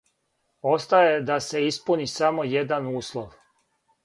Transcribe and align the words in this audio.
Остаје 0.69 1.19
да 1.25 1.37
се 1.49 1.61
испуни 1.73 2.07
само 2.15 2.47
један 2.55 2.89
услов. 3.03 3.39